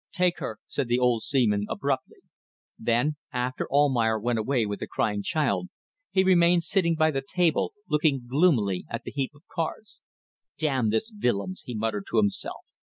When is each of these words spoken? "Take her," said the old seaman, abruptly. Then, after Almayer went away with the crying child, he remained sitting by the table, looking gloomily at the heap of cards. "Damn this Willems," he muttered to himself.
"Take 0.11 0.39
her," 0.39 0.57
said 0.65 0.87
the 0.87 0.97
old 0.97 1.21
seaman, 1.21 1.67
abruptly. 1.69 2.21
Then, 2.79 3.17
after 3.31 3.71
Almayer 3.71 4.19
went 4.19 4.39
away 4.39 4.65
with 4.65 4.79
the 4.79 4.87
crying 4.87 5.21
child, 5.21 5.69
he 6.09 6.23
remained 6.23 6.63
sitting 6.63 6.95
by 6.95 7.11
the 7.11 7.21
table, 7.21 7.71
looking 7.87 8.25
gloomily 8.27 8.87
at 8.89 9.03
the 9.03 9.11
heap 9.11 9.35
of 9.35 9.43
cards. 9.47 10.01
"Damn 10.57 10.89
this 10.89 11.13
Willems," 11.21 11.61
he 11.65 11.75
muttered 11.75 12.07
to 12.09 12.17
himself. 12.17 12.65